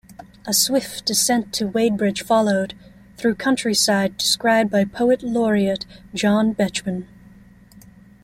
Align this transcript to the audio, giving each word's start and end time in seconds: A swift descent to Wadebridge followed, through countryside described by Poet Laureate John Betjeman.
A 0.47 0.53
swift 0.55 1.05
descent 1.05 1.53
to 1.53 1.67
Wadebridge 1.67 2.23
followed, 2.23 2.73
through 3.17 3.35
countryside 3.35 4.17
described 4.17 4.71
by 4.71 4.83
Poet 4.83 5.21
Laureate 5.21 5.85
John 6.15 6.53
Betjeman. 6.55 7.05